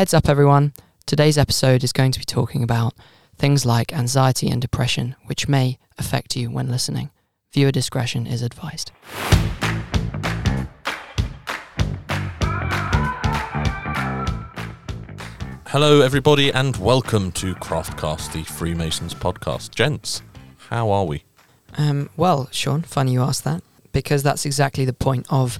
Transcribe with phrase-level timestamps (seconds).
[0.00, 0.72] Heads up, everyone.
[1.04, 2.94] Today's episode is going to be talking about
[3.36, 7.10] things like anxiety and depression, which may affect you when listening.
[7.52, 8.92] Viewer discretion is advised.
[15.66, 19.74] Hello, everybody, and welcome to Craftcast, the Freemasons podcast.
[19.74, 20.22] Gents,
[20.70, 21.24] how are we?
[21.76, 23.62] Um, well, Shaun, funny you asked that
[23.92, 25.58] because that's exactly the point of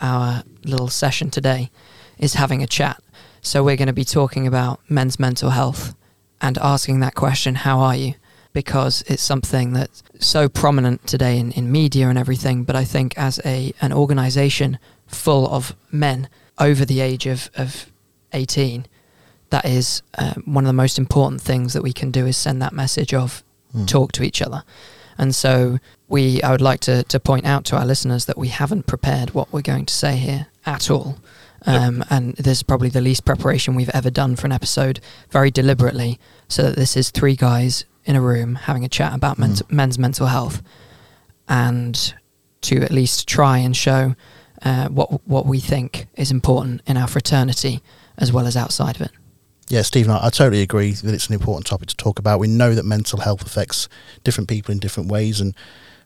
[0.00, 1.70] our little session today
[2.18, 3.00] is having a chat.
[3.46, 5.94] So we're going to be talking about men's mental health
[6.40, 8.14] and asking that question, how are you?
[8.52, 12.64] Because it's something that's so prominent today in, in media and everything.
[12.64, 16.28] But I think as a an organization full of men
[16.58, 17.86] over the age of, of
[18.32, 18.86] 18,
[19.50, 22.60] that is uh, one of the most important things that we can do is send
[22.60, 23.86] that message of Mm.
[23.86, 24.62] talk to each other.
[25.18, 25.78] And so
[26.08, 29.30] we I would like to, to point out to our listeners that we haven't prepared
[29.34, 31.16] what we're going to say here at all.
[31.66, 31.82] Yep.
[31.82, 35.50] Um, and this is probably the least preparation we've ever done for an episode very
[35.50, 39.68] deliberately so that this is three guys in a room having a chat about Mm.
[39.70, 40.62] men's mental health
[41.48, 42.14] and
[42.62, 44.14] to at least try and show
[44.62, 47.82] uh, what what we think is important in our fraternity
[48.18, 49.10] as well as outside of it.
[49.68, 52.38] Yeah, Stephen, I, I totally agree that it's an important topic to talk about.
[52.38, 53.88] We know that mental health affects
[54.24, 55.54] different people in different ways, and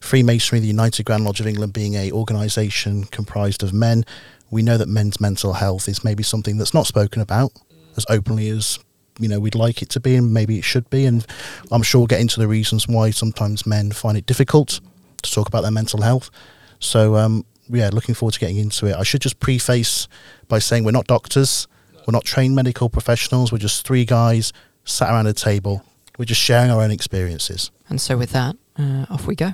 [0.01, 4.05] Freemasonry, the United Grand Lodge of England, being a organisation comprised of men,
[4.51, 7.53] we know that men's mental health is maybe something that's not spoken about
[7.97, 8.79] as openly as
[9.19, 11.05] you know we'd like it to be, and maybe it should be.
[11.05, 11.27] And
[11.71, 14.81] I'm sure we'll get into the reasons why sometimes men find it difficult
[15.23, 16.31] to talk about their mental health.
[16.79, 18.97] So, um, yeah, looking forward to getting into it.
[18.97, 20.09] I should just preface
[20.49, 21.69] by saying we're not doctors.
[22.07, 23.53] We're not trained medical professionals.
[23.53, 24.53] We're just three guys
[24.85, 25.85] sat around a table.
[26.19, 27.71] We're just sharing our own experiences.
[27.89, 29.53] And so with that, uh, off we go.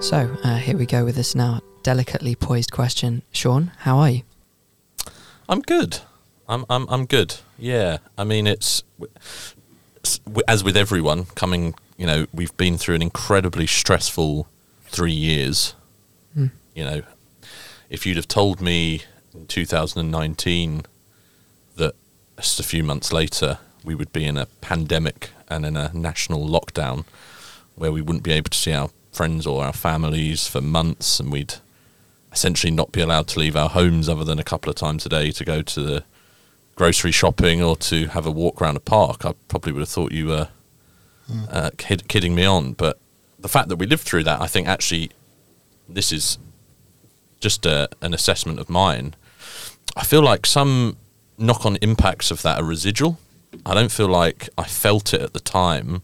[0.00, 3.22] So uh, here we go with this now delicately poised question.
[3.32, 4.22] Shaun, how are you?
[5.48, 6.00] I'm good.
[6.48, 7.36] I'm I'm I'm good.
[7.58, 7.98] Yeah.
[8.16, 8.82] I mean, it's
[10.46, 11.74] as with everyone coming.
[11.96, 14.46] You know, we've been through an incredibly stressful
[14.84, 15.74] three years.
[16.34, 16.46] Hmm.
[16.74, 17.02] You know,
[17.88, 19.02] if you'd have told me
[19.34, 20.82] in 2019
[21.76, 21.94] that
[22.36, 26.46] just a few months later we would be in a pandemic and in a national
[26.46, 27.04] lockdown
[27.76, 31.32] where we wouldn't be able to see our friends or our families for months and
[31.32, 31.54] we'd
[32.32, 35.08] essentially not be allowed to leave our homes other than a couple of times a
[35.08, 36.04] day to go to the
[36.74, 40.12] grocery shopping or to have a walk around a park, I probably would have thought
[40.12, 40.48] you were
[41.50, 42.74] uh, kid- kidding me on.
[42.74, 42.98] But
[43.38, 45.10] the fact that we lived through that, I think actually
[45.88, 46.38] this is
[47.40, 49.14] just a, an assessment of mine.
[49.96, 50.98] I feel like some
[51.38, 53.18] knock on impacts of that are residual.
[53.64, 56.02] I don't feel like I felt it at the time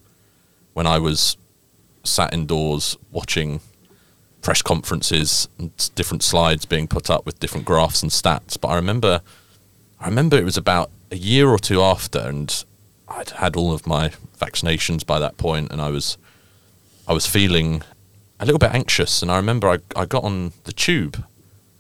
[0.73, 1.37] when I was
[2.05, 3.61] sat indoors watching
[4.43, 8.61] press conferences and different slides being put up with different graphs and stats.
[8.61, 9.23] But I remember,
[10.01, 12.65] I remember it was about a year or two after, and
[13.09, 16.19] I'd had all of my vaccinations by that point, and I was,
[17.07, 17.83] I was feeling
[18.41, 19.23] a little bit anxious.
[19.23, 21.25] And I remember I, I got on the tube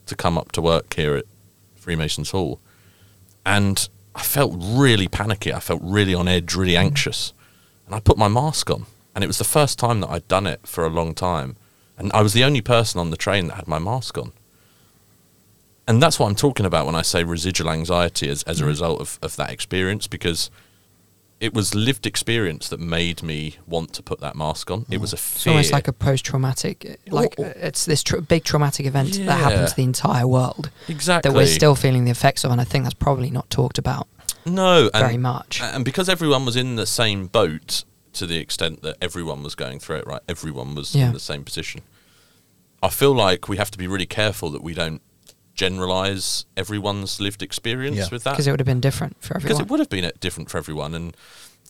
[0.07, 1.25] to come up to work here at
[1.75, 2.61] Freemasons Hall,
[3.45, 5.53] and I felt really panicky.
[5.53, 7.33] I felt really on edge, really anxious,
[7.87, 10.47] and I put my mask on, and it was the first time that I'd done
[10.47, 11.57] it for a long time,
[11.99, 14.33] and I was the only person on the train that had my mask on.
[15.87, 18.69] And that's what I'm talking about when I say residual anxiety as, as a mm.
[18.69, 20.51] result of, of that experience, because
[21.41, 24.87] it was lived experience that made me want to put that mask on.
[24.89, 25.01] It mm.
[25.01, 28.45] was a It's almost like a post-traumatic, eh, like Or- uh, it's this tr- big
[28.45, 32.45] traumatic event that happened to the entire world exactly that we're still feeling the effects
[32.45, 34.07] of, and I think that's probably not talked about
[34.47, 35.61] no and, very much.
[35.61, 37.85] And because everyone was in the same boat
[38.15, 40.21] to the extent that everyone was going through it, right?
[40.29, 41.07] Everyone was Yeah.
[41.09, 41.81] in the same position.
[42.83, 45.01] I feel like we have to be really careful that we don't
[45.55, 48.09] generalize everyone's lived experience Yeah.
[48.11, 49.49] with that Because it would have been different for everyone.
[49.59, 51.17] because it would have been uh, different for everyone and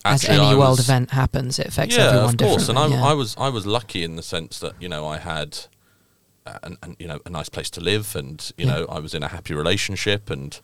[0.04, 2.68] As any I world was- event happens, it affects yeah, everyone of course.
[2.68, 3.04] And I, yeah.
[3.04, 5.58] I was I was lucky in the sense that you know I had,
[6.46, 8.72] uh, an, an, you know, a nice place to live, and you Yeah.
[8.72, 10.58] know I was in a happy relationship, and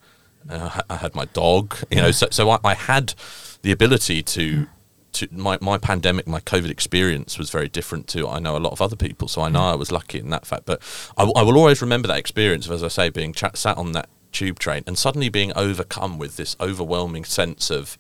[0.51, 1.77] uh, I had my dog.
[1.91, 3.15] You know, so so I, I had
[3.63, 4.67] the ability to.
[5.13, 8.73] To my, my pandemic, my COVID experience was very different to I know a lot
[8.73, 10.65] of other people, so I know I was lucky in that fact.
[10.67, 10.81] But
[11.17, 14.09] I will always remember that experience of, as I say, being chat, sat on that
[14.33, 17.97] tube train and suddenly being overcome with this overwhelming sense of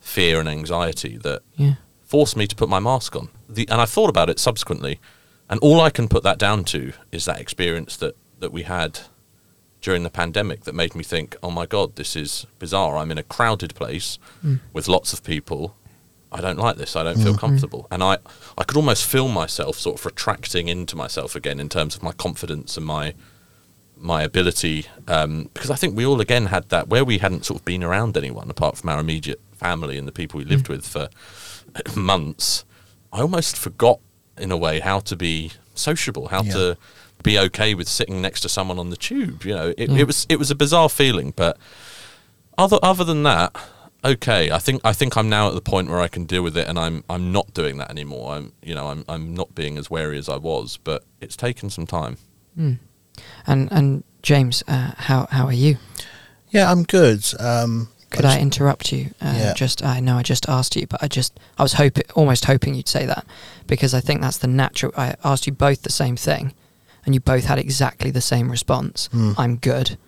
[0.00, 1.74] fear and anxiety that yeah.
[2.04, 3.28] forced me to put my mask on.
[3.48, 5.00] The, and I thought about it subsequently,
[5.48, 9.00] and all I can put that down to is that experience that, that we had
[9.80, 12.96] during the pandemic that made me think, oh my God, this is bizarre.
[12.96, 14.58] I'm in a crowded place Mm.
[14.72, 15.76] with lots of people,
[16.30, 16.94] I don't like this.
[16.94, 17.38] I don't feel mm-hmm.
[17.38, 17.86] comfortable.
[17.90, 18.18] And I,
[18.56, 22.12] I could almost feel myself sort of retracting into myself again in terms of my
[22.12, 23.14] confidence and my
[24.00, 24.86] my ability.
[25.08, 27.82] Um, because I think we all again had that where we hadn't sort of been
[27.82, 30.70] around anyone apart from our immediate family and the people we lived mm.
[30.70, 31.08] with for
[31.96, 32.64] months.
[33.12, 34.00] I almost forgot
[34.36, 36.52] in a way how to be sociable, how Yeah.
[36.52, 36.76] to
[37.22, 39.44] be okay with sitting next to someone on the tube.
[39.44, 39.96] You know, it, Yeah.
[39.96, 40.06] it mm.
[40.06, 41.56] was it was a bizarre feeling, but
[42.56, 43.56] other other than that,
[44.04, 44.50] okay.
[44.50, 46.68] I think I think I'm now at the point where I can deal with it,
[46.68, 48.34] and I'm I'm not doing that anymore.
[48.34, 51.70] I'm you know I'm I'm not being as wary as I was, but it's taken
[51.70, 52.16] some time.
[52.58, 52.78] Mm.
[53.46, 55.76] And and James, uh, how how are you?
[56.50, 57.24] Yeah, I'm good.
[57.38, 59.10] Um, Could I I interrupt you?
[59.20, 59.54] Uh, Yeah.
[59.54, 62.74] Just I know I just asked you, but I just I was hoping, almost hoping
[62.74, 63.26] you'd say that
[63.66, 64.92] because I think that's the natural.
[64.96, 66.54] I asked you both the same thing,
[67.04, 69.08] and you both had exactly the same response.
[69.12, 69.32] Hmm.
[69.36, 69.98] I'm good,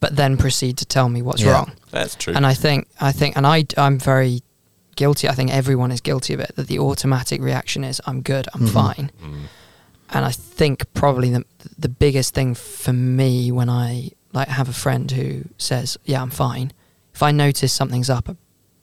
[0.00, 1.52] but then proceed to tell me what's Yeah.
[1.52, 1.72] wrong.
[1.90, 2.34] That's true.
[2.34, 4.42] And I think I think, and I I'm very
[4.96, 5.28] guilty.
[5.28, 6.52] I think everyone is guilty of it.
[6.56, 8.72] That the automatic reaction is I'm good, I'm Mhm.
[8.72, 9.10] fine.
[9.22, 9.40] Mm.
[10.10, 11.44] And I think probably the
[11.78, 16.30] the biggest thing for me when I like have a friend who says, "Yeah, I'm
[16.30, 16.72] fine."
[17.14, 18.36] If I notice something's up, I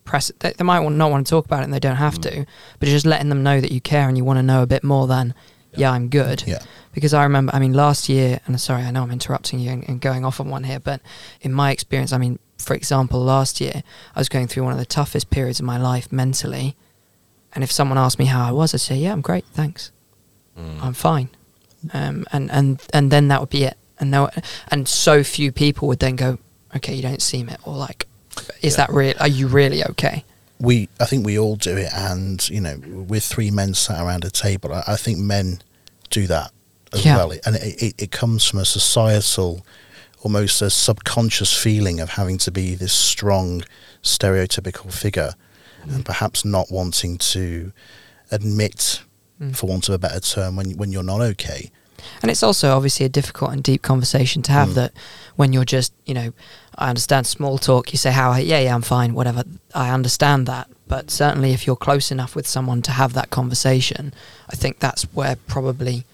[0.04, 0.40] press it.
[0.42, 2.22] They, they might not want to talk about it, and they don't have Mm.
[2.24, 2.46] to.
[2.80, 4.84] But just letting them know that you care and you want to know a bit
[4.84, 5.34] more than,
[5.74, 5.80] Yeah.
[5.82, 6.60] "Yeah, I'm good." Yeah.
[6.96, 9.88] Because I remember, I mean, last year, and sorry, I know I'm interrupting you and,
[9.88, 11.02] and going off on one here, but
[11.42, 13.84] in my experience, I mean, for example, last year,
[14.16, 16.76] I was going through one of the toughest periods of my life mentally.
[17.54, 19.92] And if someone asked me how I was, I'd say, "Yeah, I'm great, thanks."
[20.58, 20.82] Mm.
[20.82, 21.30] I'm fine.
[21.94, 23.78] Um, and, and, and then that would be it.
[24.00, 24.30] And no,
[24.70, 26.40] and so few people would then go,
[26.78, 27.60] okay, you don't seem it.
[27.66, 28.08] Or like,
[28.62, 28.78] is Yeah.
[28.88, 29.14] that real?
[29.20, 30.24] Are you really okay?
[30.58, 32.78] we I think we all do it, and you know,
[33.10, 34.72] we're three men sat around a table.
[34.74, 35.62] I, I think men
[36.10, 36.52] do that
[36.96, 37.18] as Yeah.
[37.18, 39.66] well, and it, it, it comes from a societal,
[40.24, 43.64] almost a subconscious feeling of having to be this strong,
[44.04, 45.34] stereotypical figure,
[45.84, 47.72] and perhaps not wanting to
[48.32, 49.02] admit,
[49.42, 49.54] Mm.
[49.54, 51.70] for want of a better term, when when you're not okay.
[52.22, 54.74] And it's also obviously a difficult and deep conversation to have Mm.
[54.76, 54.94] that
[55.36, 56.32] when you're just, you know,
[56.78, 59.44] I understand small talk, you say, how, yeah, yeah, I'm fine, whatever.
[59.74, 60.70] I understand that.
[60.88, 64.14] But certainly if you're close enough with someone to have that conversation,
[64.50, 66.06] I think that's where probably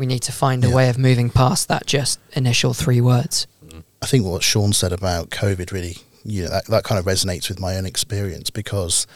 [0.00, 0.74] we need to find a Yeah.
[0.74, 3.46] way of moving past that just initial three words.
[4.02, 7.50] I think what Shaun said about COVID really, you know, that, that kind of resonates
[7.50, 9.06] with my own experience because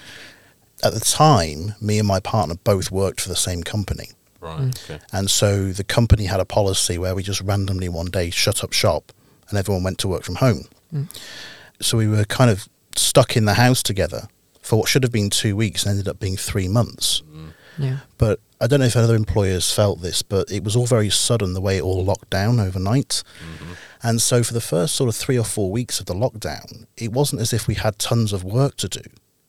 [0.83, 4.11] at the time, me and my partner both worked for the same company.
[4.41, 4.61] Right.
[4.61, 4.85] Mm.
[4.91, 5.03] Okay.
[5.11, 8.75] And so the company had a policy where we just randomly one day shut up
[8.75, 9.11] shop
[9.49, 10.65] and everyone went to work from home.
[10.93, 11.09] Mm.
[11.81, 14.29] So we were kind of stuck in the house together
[14.61, 17.23] for what should have been two weeks and ended up being three months.
[17.35, 17.53] Mm.
[17.79, 17.97] Yeah.
[18.19, 21.53] But I don't know if other employers felt this, but it was all very sudden
[21.53, 23.23] the way it all locked down overnight.
[23.61, 23.77] Mhm.
[24.03, 27.13] And so for the first sort of three or four weeks of the lockdown, it
[27.13, 29.03] wasn't as if we had tons of work to do.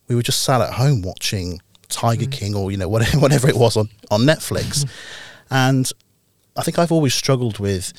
[0.10, 2.32] We were just sat at home watching Tiger Mm.
[2.32, 4.86] King or you know whatever, whatever it was on on Netflix.
[5.50, 5.90] and
[6.58, 7.94] I think I've always struggled with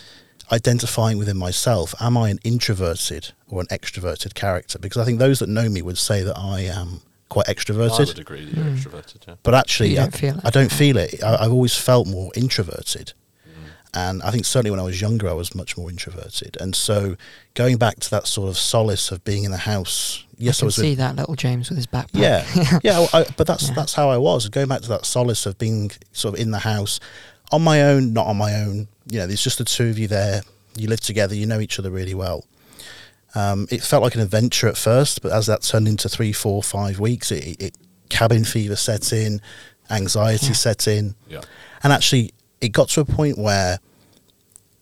[0.52, 4.78] identifying within myself: am I an introverted or an extroverted character?
[4.78, 8.06] Because I think those that know me would say that I am quite I extroverted.
[8.08, 8.76] would agree that you're Mm.
[8.78, 9.26] extroverted.
[9.26, 9.34] Yeah.
[9.42, 10.40] But actually, don't I, feel.
[10.44, 11.22] I don't feel it.
[11.22, 13.12] I, I've always felt more introverted.
[13.48, 13.52] Mm.
[13.94, 16.56] And I think certainly when I was younger, I was much more introverted.
[16.60, 17.16] And so
[17.54, 20.66] going back to that sort of solace of being in the house, yes, I I,
[20.66, 20.74] was.
[20.76, 22.10] see With, that little James with his backpack.
[22.12, 22.44] yeah,
[22.84, 23.06] yeah.
[23.12, 23.74] I, but that's Yeah.
[23.74, 24.48] that's how I was.
[24.48, 27.00] Going back to that solace of being sort of in the house,
[27.52, 28.88] on my own, not on my own.
[29.08, 30.42] You know, there's just the two of you there.
[30.76, 31.34] You live together.
[31.34, 32.44] You know each other really well.
[33.34, 36.62] Um, it felt like an adventure at first, but as that turned into three, four,
[36.62, 37.76] five weeks, it, it, it
[38.08, 39.40] cabin fever set in,
[39.90, 40.52] anxiety Yeah.
[40.52, 41.14] set in.
[41.28, 41.42] Yeah.
[41.82, 43.78] And actually, it got to a point where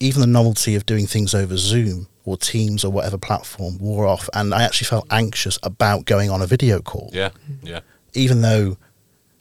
[0.01, 4.29] even the novelty of doing things over Zoom or Teams or whatever platform wore off.
[4.35, 7.31] And I actually felt anxious about going on a video call, Yeah.
[7.63, 7.81] Yeah.
[8.15, 8.77] even though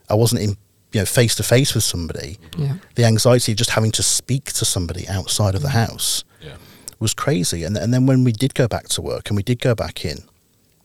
[0.10, 0.50] I wasn't in,
[0.92, 2.40] you know, face to face with somebody.
[2.58, 2.76] Yeah.
[2.96, 6.33] The anxiety of just having to speak to somebody outside of the house Yeah.
[7.04, 7.64] Was crazy.
[7.64, 10.04] And, and then when we did go back to work and we did go back
[10.04, 10.18] in,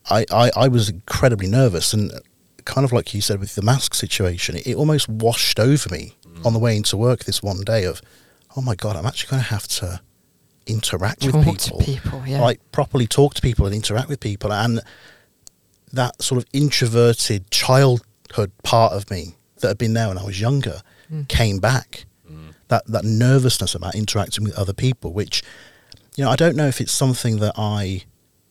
[0.09, 1.93] I, I, I was incredibly nervous.
[1.93, 2.11] And
[2.65, 6.53] kind of like you said with the mask situation, it, almost washed over me on
[6.53, 8.01] the way into work this one day of,
[8.55, 9.99] oh my God, I'm actually going to have to
[10.67, 11.79] interact Talk with to people.
[11.81, 12.23] people.
[12.27, 12.41] Yeah.
[12.41, 14.53] Like properly talk to people and interact with people.
[14.53, 14.81] And
[15.91, 20.39] that sort of introverted childhood part of me that had been there when I was
[20.39, 21.27] younger Mm.
[21.27, 22.53] came back Mm.
[22.67, 25.41] that that nervousness about interacting with other people, which
[26.19, 28.03] you know I don't know if it's something that I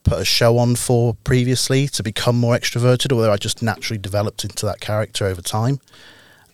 [0.02, 3.98] put a show on for previously to become more extroverted, or whether I just naturally
[3.98, 5.78] developed into that character over time.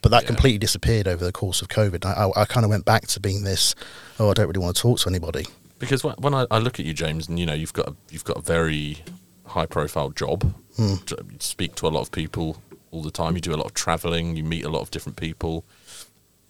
[0.02, 0.26] But that Yeah.
[0.26, 2.04] completely disappeared over the course of COVID.
[2.04, 3.76] I, I, I kind of went back to being this.
[4.18, 5.46] Oh, I don't really want to talk to anybody.
[5.78, 7.94] Because when, when I, I look at you, James, and you know you've got a,
[8.10, 8.98] you've got a very
[9.46, 10.52] high profile job.
[10.76, 10.94] Hmm.
[11.08, 13.36] You speak to a lot of people all the time.
[13.36, 14.34] You do a lot of traveling.
[14.36, 15.64] You meet a lot of different people.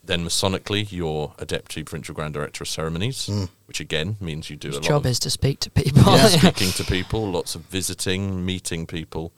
[0.06, 3.44] Then Masonically, you're a deputy provincial grand director of ceremonies, Hmm.
[3.66, 6.02] which again means you do His a lot job of is to speak to people.
[6.02, 6.28] Yeah.
[6.28, 9.32] speaking to people, lots of visiting, meeting people.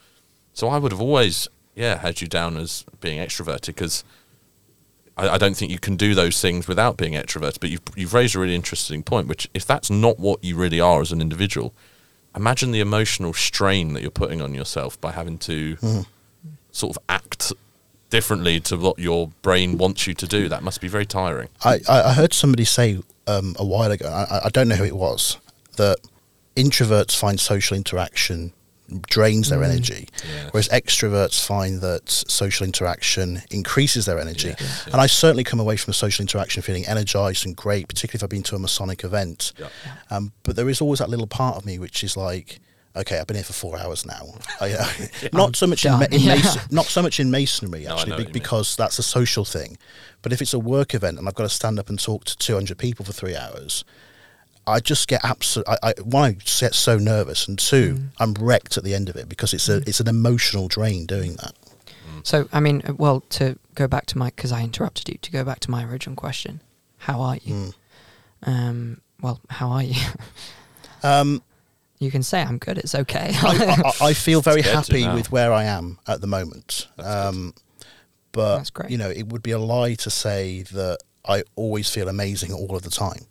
[0.53, 4.03] So I would have always, yeah, had you down as being extroverted because
[5.17, 7.61] I, I don't think you can do those things without being extroverted.
[7.61, 10.81] But you've, you've raised a really interesting point, which if that's not what you really
[10.81, 11.75] are as an individual,
[12.35, 15.77] imagine the emotional strain that you're putting on yourself by having to
[16.73, 17.53] sort of act
[18.11, 20.49] differently to what your brain wants you to do.
[20.49, 21.49] That must be very tiring.
[21.65, 24.85] I, I I heard somebody say um, a while ago, I, I don't know who
[24.85, 25.39] it was,
[25.77, 25.99] that
[26.57, 28.53] introverts find social interaction
[29.09, 30.53] drains their energy, Yes.
[30.53, 34.51] whereas extroverts find that social interaction increases their energy.
[34.51, 34.87] Yes, yes.
[34.87, 38.23] And I certainly come away from a social interaction feeling energized and great, particularly if
[38.23, 39.53] I've been to a Masonic event.
[39.59, 39.69] Yeah.
[40.11, 42.61] Um, but there is always that little part of me which is like,
[42.97, 44.35] okay, I've been here for four hours now.
[44.61, 44.87] I, uh,
[45.33, 46.13] not so much in, done.
[46.13, 46.35] in Yeah.
[46.37, 48.33] mason- not so much in masonry actually, know be- what mean.
[48.33, 49.79] because that's a social thing.
[50.23, 52.37] But if it's a work event and I've got to stand up and talk to
[52.37, 53.85] 200 people for three hours,
[54.67, 55.69] I just get absolute.
[55.69, 58.09] I, I one, I get so nervous, and two, Mm.
[58.19, 61.37] I'm wrecked at the end of it because it's a it's an emotional drain doing
[61.37, 61.55] that.
[62.25, 65.31] So, I mean, uh, well, to go back to my, because I interrupted you, to
[65.31, 66.61] go back to my original question,
[66.99, 67.55] how are you?
[67.55, 67.75] Mm.
[68.43, 69.95] Um, well, how are you?
[71.03, 71.43] Um,
[71.99, 72.79] you can say I'm good.
[72.79, 73.33] It's okay.
[73.43, 76.89] I, I, I feel very happy with where I am at the moment.
[76.97, 77.09] That's.
[77.09, 77.55] Um,
[78.33, 78.91] but That's great.
[78.91, 82.77] you know, it would be a lie to say that I always feel amazing all
[82.77, 83.27] of the time.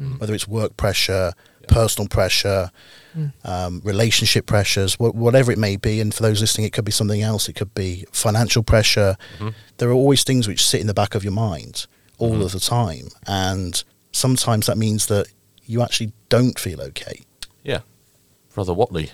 [0.00, 0.18] Mm.
[0.18, 1.66] Whether it's work pressure, Yeah.
[1.68, 2.70] personal pressure,
[3.16, 3.32] Mm.
[3.44, 6.00] um, relationship pressures, wh- whatever it may be.
[6.00, 7.48] And for those listening, it could be something else.
[7.48, 9.16] It could be financial pressure.
[9.38, 9.52] Mhm.
[9.78, 11.86] There are always things which sit in the back of your mind
[12.18, 12.44] all Mhm.
[12.44, 15.26] of the time, and sometimes that means that
[15.66, 17.22] you actually don't feel okay.
[17.64, 17.80] Yeah.
[18.60, 19.10] Brother Watley,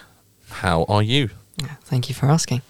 [0.48, 1.30] how are you?
[1.82, 2.62] Thank you for asking.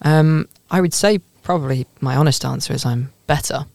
[0.00, 3.66] Um, I would say probably my honest answer is I'm better.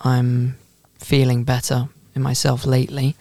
[0.00, 0.56] I'm
[0.98, 3.16] feeling better in myself lately.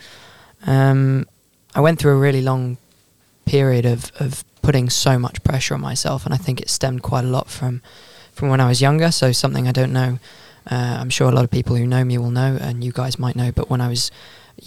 [0.66, 1.28] Um,
[1.76, 2.78] I went through a really long
[3.44, 7.26] period of, of putting so much pressure on myself, and I think it stemmed quite
[7.26, 7.82] a lot from
[8.32, 9.12] from when I was younger.
[9.12, 10.20] So something I don't know.
[10.72, 13.20] Uh, I'm sure a lot of people who know me will know, and you guys
[13.20, 13.52] might know.
[13.52, 14.10] But when I was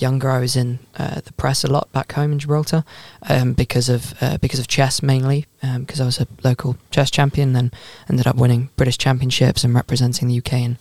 [0.01, 2.85] younger, I was in uh, the press a lot back home in Gibraltar
[3.29, 5.47] um, because of uh, because of chess mainly.
[5.61, 7.71] Because I was a local chess champion, then
[8.09, 10.79] ended up winning British championships and representing the UK in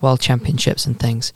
[0.00, 1.32] world championships and things.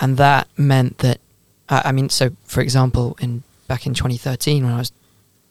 [0.00, 1.20] And that meant that
[1.68, 4.92] I I mean, so for example, in back in 2013 when I was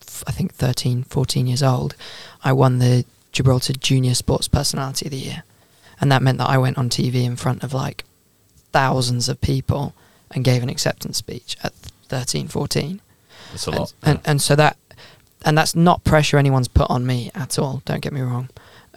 [0.01, 1.95] f- I think 13, 14 years old,
[2.43, 5.43] I won the Gibraltar Junior Sports Personality of the Year.
[5.99, 8.03] And that meant that I went on TV in front of like
[8.71, 9.93] thousands of people
[10.31, 11.73] and gave an acceptance speech at
[12.09, 13.01] 13, 14.
[13.51, 13.93] That's a and, lot.
[14.03, 14.77] And, and so that,
[15.45, 17.81] and that's not pressure anyone's put on me at all.
[17.85, 18.49] Don't get me wrong.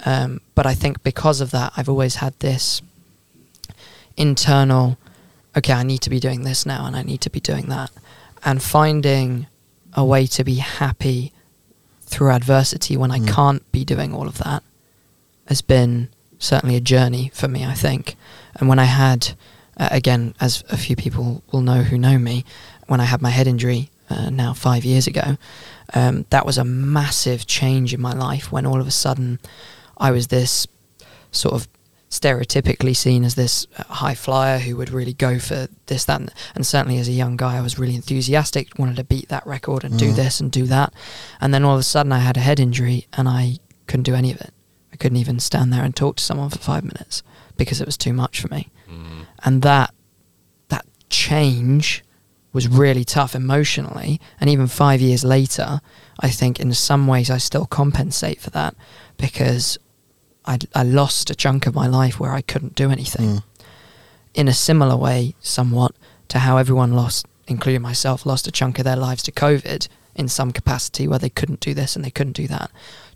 [0.05, 2.83] Um, but I think because of that, I've always had this
[4.17, 4.99] internal,
[5.57, 7.91] okay, I need to be doing this now and I need to be doing that.
[8.45, 9.47] And finding
[9.95, 11.33] a way to be happy
[12.03, 13.29] through adversity when I Mm.
[13.29, 14.63] can't be doing all of that
[15.47, 16.09] has been
[16.39, 18.17] certainly a journey for me, I think.
[18.57, 19.33] And when I had,
[19.81, 22.45] uh, again, as a few people will know who know me,
[22.87, 25.37] when I had my head injury uh, now five years ago,
[25.95, 29.39] um, that was a massive change in my life when all of a sudden
[29.97, 30.67] I was this
[31.33, 31.69] sort of
[32.11, 36.33] stereotypically seen as this uh, high flyer who would really go for this, that, and,
[36.57, 39.85] and certainly as a young guy, I was really enthusiastic, wanted to beat that record
[39.85, 40.17] and do Mhm.
[40.17, 40.93] this and do that.
[41.41, 44.15] And then all of a sudden I had a head injury and I couldn't do
[44.15, 44.53] any of it.
[44.93, 47.23] I couldn't even stand there and talk to someone for five minutes
[47.57, 48.69] because it was too much for me.
[49.45, 49.95] And that
[50.69, 52.05] that change
[52.53, 54.21] was really tough emotionally.
[54.41, 55.81] And even five years later,
[56.19, 58.75] I think in some ways I still compensate for that
[59.17, 59.79] because
[60.45, 63.29] I, I lost a chunk of my life where I couldn't do anything.
[63.29, 63.43] Mm.
[64.35, 65.93] In a similar way, somewhat
[66.29, 70.29] to how everyone lost, including myself, lost a chunk of their lives to COVID in
[70.29, 72.71] some capacity where they couldn't do this and they couldn't do that.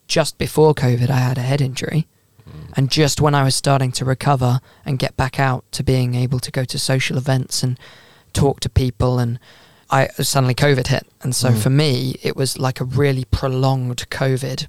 [0.06, 2.06] Just before COVID, I had a head injury.
[2.76, 6.40] And just when I was starting to recover and get back out to being able
[6.40, 7.78] to go to social events and
[8.32, 9.38] talk to people, and
[9.90, 11.06] I suddenly COVID hit.
[11.22, 11.58] And so Mm.
[11.58, 14.66] for me, it was like a really prolonged COVID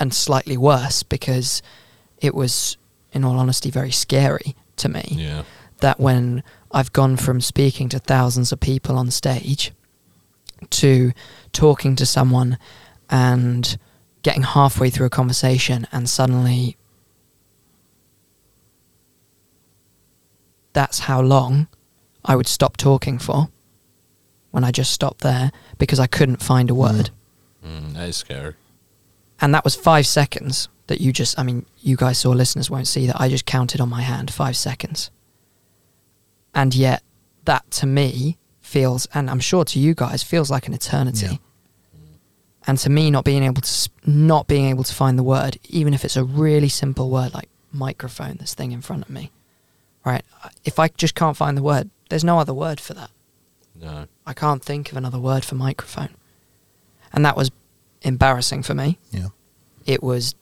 [0.00, 1.60] and slightly worse because
[2.18, 2.78] it was,
[3.12, 5.42] in all honesty, very scary to me Yeah.
[5.80, 6.42] that when
[6.72, 9.72] I've gone from speaking to thousands of people on stage
[10.70, 11.12] to
[11.52, 12.56] talking to someone
[13.10, 13.76] and
[14.22, 16.76] getting halfway through a conversation and suddenly
[20.72, 21.68] that's how long
[22.24, 23.48] I would stop talking for
[24.50, 27.10] when I just stopped there because I couldn't find a word.
[27.64, 28.54] Mm, that is scary.
[29.40, 32.86] and that was five seconds that you just, I mean, you guys saw, listeners won't
[32.88, 35.10] see that I just counted on my hand five seconds.
[36.54, 37.02] And yet,
[37.44, 41.26] that to me feels, and I'm sure to you guys, feels like an eternity.
[41.26, 41.36] Yeah.
[42.66, 45.94] And to me, not being able to, not being able to find the word, even
[45.94, 49.30] if it's a really simple word like microphone, this thing in front of me,
[50.08, 50.24] right?
[50.64, 53.10] If I just can't find the word, there's no other word for that.
[53.80, 54.06] No.
[54.26, 56.10] I can't think of another word for microphone.
[57.12, 57.50] And that was
[58.02, 58.98] embarrassing for me.
[59.10, 59.28] Yeah.
[59.86, 60.34] It was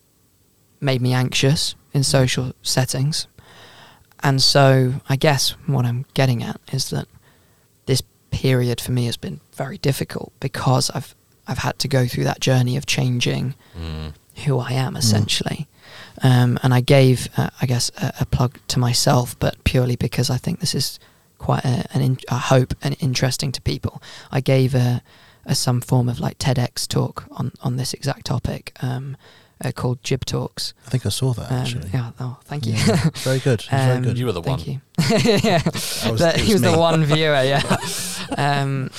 [0.81, 3.27] made me anxious in social settings.
[4.21, 7.07] And so I guess what I'm getting at is that
[7.87, 11.15] this period for me has been very difficult because I've
[11.49, 14.15] I've had to go through that journey of changing Mm.
[14.45, 15.69] who I am essentially.
[16.23, 20.31] Um, and I gave, uh, I guess, a, a plug to myself, but purely because
[20.31, 20.99] I think this is
[21.39, 24.03] quite a, an in, I hope and interesting to people.
[24.33, 25.03] I gave a,
[25.45, 29.17] a some form of like TEDx talk on on this exact topic um,
[29.65, 30.73] uh, called GibTalks.
[30.87, 31.91] I think I saw that Um, actually.
[31.93, 32.11] yeah.
[32.19, 32.73] Oh, thank you.
[32.75, 33.11] Yeah.
[33.17, 33.61] very good.
[33.61, 34.19] It was very Um, good.
[34.19, 34.59] You were the one.
[34.59, 34.81] Thank you.
[35.51, 35.63] yeah,
[36.11, 37.43] was- That- it he was was the one viewer.
[37.43, 37.63] Yeah.
[38.39, 38.91] um,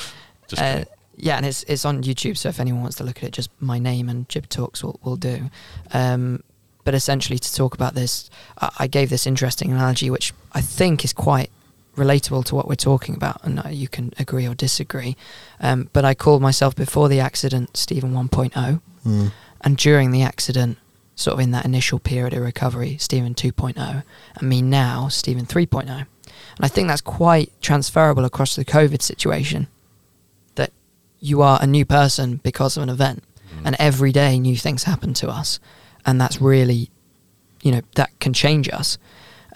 [0.47, 0.83] Just uh,
[1.15, 2.37] yeah, and it's it's on YouTube.
[2.37, 5.15] So if anyone wants to look at it, just my name and GibTalks will will
[5.17, 5.49] do.
[5.91, 6.43] Um,
[6.87, 8.29] but essentially, to talk about this,
[8.61, 11.49] I, I gave this interesting analogy, which I think is quite
[11.97, 15.17] relatable to what we're talking about, and you can agree or disagree.
[15.59, 19.31] Um, but I called myself before the accident Stephen 1.0, Mm.
[19.61, 20.77] and during the accident,
[21.15, 24.03] sort of in that initial period of recovery, Stephen 2.0,
[24.37, 25.89] and me now, Stephen 3.0.
[25.89, 26.05] And
[26.61, 29.67] I think that's quite transferable across the COVID situation.
[30.55, 30.71] That
[31.19, 33.23] you are a new person because of an event,
[33.55, 33.61] Mm.
[33.65, 35.59] and every day new things happen to us,
[36.07, 36.89] and that's really,
[37.61, 38.97] you know, that can change us.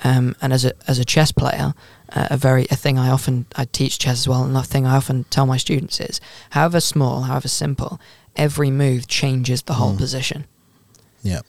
[0.03, 1.73] Um, and as a as a chess player,
[2.15, 4.85] uh, a very a thing I often I teach chess as well, and a thing
[4.85, 6.19] I often tell my students is,
[6.51, 7.99] however small, however simple,
[8.35, 9.97] every move changes the whole Mm.
[9.97, 10.45] position
[11.23, 11.41] Yeah.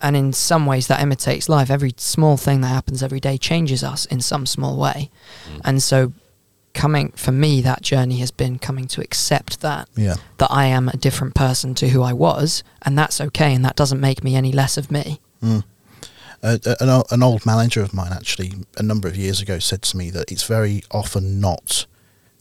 [0.00, 3.84] and in some ways that imitates life every small thing that happens every day changes
[3.84, 5.10] us in some small way
[5.50, 5.60] Mm.
[5.64, 6.12] and so
[6.74, 10.14] coming for me that journey has been coming to accept that Yeah.
[10.38, 13.76] that I am a different person to who I was and that's okay and that
[13.76, 15.64] doesn't make me any less of me Mm.
[16.44, 19.96] Uh, an, an old manager of mine, actually, a number of years ago, said to
[19.96, 21.86] me that it's very often not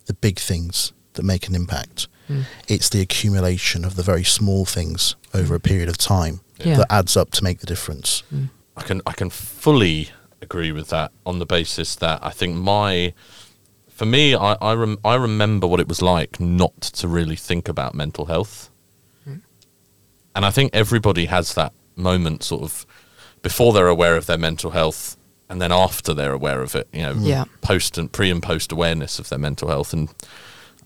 [0.08, 2.08] the big things that make an impact.
[2.28, 2.46] Mm.
[2.68, 6.78] It's the accumulation of the very small things over a period of time Yeah.
[6.78, 8.24] that adds up to make the difference.
[8.34, 8.50] Mm.
[8.76, 10.10] I can I can fully
[10.42, 13.14] agree with that on the basis that I think my
[14.02, 17.70] for me I I, rem, I remember what it was like not to really think
[17.70, 18.72] about mental health.
[19.28, 19.42] Mm.
[20.36, 22.88] And I think everybody has that moment sort of
[23.44, 25.18] before they're aware of their mental health
[25.50, 27.46] and then after they're aware of it, you know, Yeah.
[27.62, 30.10] post and pre and post awareness of their mental health and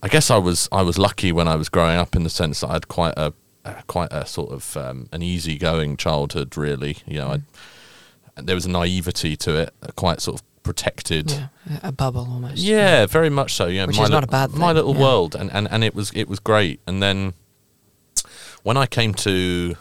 [0.02, 2.60] I guess I was I was lucky when I was growing up in the sense
[2.60, 3.32] that I had quite a,
[3.64, 6.54] a quite a sort of um, an easygoing childhood.
[6.58, 7.38] Really, you know, I,
[8.36, 11.30] and there was a naivety to it, a quite sort of protected.
[11.30, 11.48] yeah
[11.82, 13.66] a- bubble almost Yeah, very much so.
[13.66, 14.60] Yeah, Which my is not lit- a bad thing.
[14.60, 15.00] My little yeah.
[15.02, 16.80] world, and, and and it was it was great.
[16.86, 17.32] And then
[18.62, 19.76] when I came to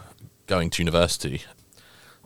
[0.47, 1.41] going to university,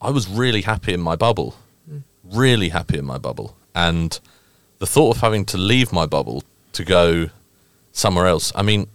[0.01, 1.55] I was really happy in my bubble,
[1.89, 2.03] Mm.
[2.23, 4.19] really happy in my bubble, and
[4.79, 6.43] the thought of having to leave my bubble
[6.73, 7.29] to go
[7.91, 8.51] somewhere else.
[8.55, 8.87] I mean,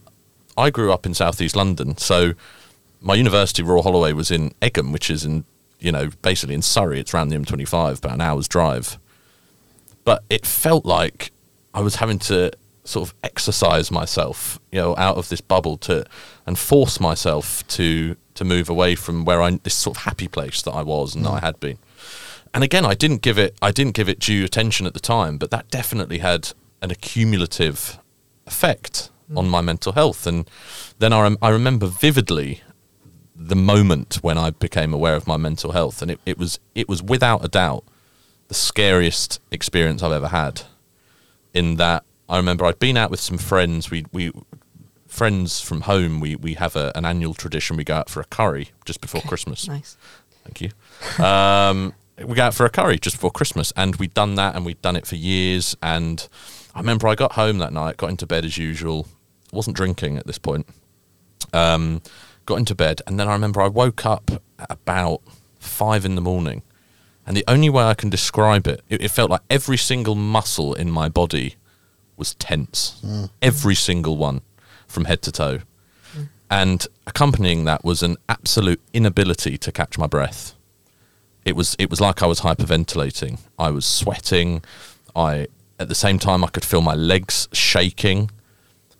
[0.56, 2.34] I grew up in southeast London, so
[3.00, 5.44] my university, Royal Holloway, was in Egham, which is in
[5.80, 7.00] you know basically in Surrey.
[7.00, 8.98] It's around the M25, about an hour's drive.
[10.04, 11.32] But it felt like
[11.72, 12.52] I was having to
[12.84, 16.04] sort of exercise myself, you know, out of this bubble to
[16.46, 20.62] and force myself to to move away from where I this sort of happy place
[20.62, 21.42] that I was and that mm.
[21.42, 21.78] I had been.
[22.52, 25.38] And again, I didn't give it I didn't give it due attention at the time,
[25.38, 27.98] but that definitely had an accumulative
[28.46, 29.38] effect mm.
[29.38, 30.26] on my mental health.
[30.26, 30.48] And
[30.98, 32.62] then I, rem- I remember vividly
[33.34, 36.88] the moment when I became aware of my mental health, and it, it was it
[36.88, 37.84] was without a doubt
[38.54, 40.62] the scariest experience I've ever had.
[41.52, 43.90] In that, I remember I'd been out with some friends.
[43.90, 44.30] We we
[45.08, 46.20] friends from home.
[46.20, 47.76] We we have a, an annual tradition.
[47.76, 49.66] We go out for a curry just before Okay, Christmas.
[49.66, 49.96] nice
[50.44, 51.24] Thank you.
[51.24, 54.64] Um, we go out for a curry just before Christmas, and we'd done that, and
[54.64, 55.76] we'd done it for years.
[55.82, 56.26] And
[56.74, 59.08] I remember I got home that night, got into bed as usual.
[59.52, 60.66] wasn't drinking at this point.
[61.52, 62.02] Um,
[62.46, 65.22] got into bed, and then I remember I woke up at about
[65.58, 66.62] five in the morning,
[67.26, 70.74] and the only way I can describe it, it, it felt like every single muscle
[70.74, 71.56] in my body
[72.16, 73.30] was tense, mm.
[73.40, 74.42] every single one,
[74.86, 75.60] from head to toe.
[76.14, 76.28] Mm.
[76.50, 80.54] And accompanying that was an absolute inability to catch my breath.
[81.44, 83.38] It was it was like I was hyperventilating.
[83.58, 84.62] I was sweating.
[85.14, 88.30] I at the same time I could feel my legs shaking.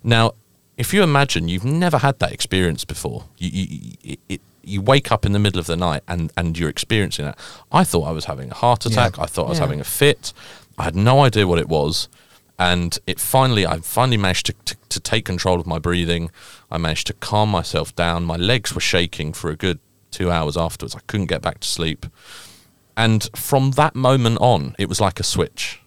[0.02, 0.32] Now,
[0.76, 5.10] if you imagine you've never had that experience before, you, you, it, it you wake
[5.12, 7.38] up in the middle of the night and and you're experiencing that.
[7.72, 9.18] I thought I was having a heart attack.
[9.18, 9.64] I thought I was Yeah.
[9.64, 10.32] having a fit.
[10.78, 12.08] I had no idea what it was.
[12.58, 16.30] And it finally, I finally managed to, to, to take control of my breathing.
[16.70, 18.24] I managed to calm myself down.
[18.24, 19.80] My legs were shaking for a good
[20.12, 20.94] two hours afterwards.
[20.94, 22.06] I couldn't get back to sleep.
[22.96, 25.80] And from that moment on, it was like a switch.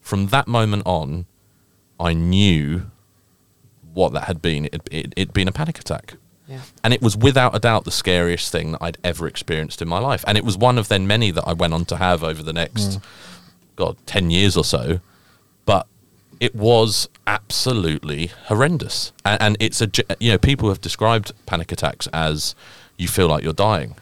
[0.00, 1.26] From that moment on,
[1.98, 2.90] I knew
[3.92, 4.66] what that had been.
[4.66, 6.14] It, it, it'd been a panic attack.
[6.46, 6.60] Yeah.
[6.82, 9.98] And it was without a doubt the scariest thing that I'd ever experienced in my
[9.98, 10.24] life.
[10.26, 12.52] And it was one of then many that I went on to have over the
[12.52, 13.02] next, mm.
[13.76, 15.00] God, 10 years or so.
[15.64, 15.86] But
[16.40, 19.12] it was absolutely horrendous.
[19.24, 22.54] And, and it's a, you know, people have described panic attacks as
[22.98, 23.96] you feel like you're dying.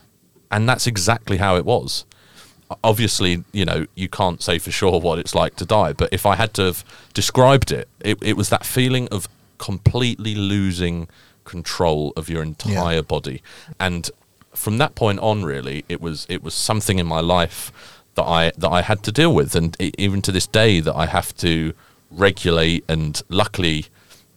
[0.50, 2.04] And that's exactly how it was.
[2.82, 5.92] Obviously, you know, you can't say for sure what it's like to die.
[5.92, 9.28] But if I had to have described it, it, it was that feeling of
[9.58, 11.08] completely losing
[11.44, 13.42] control of your entire body.
[13.78, 14.10] And
[14.54, 17.72] from that point on, really, it was it was something in my life
[18.14, 20.94] that I that I had to deal with, and e even to this day, that
[20.94, 21.72] I have to
[22.10, 22.84] regulate.
[22.88, 23.86] And luckily,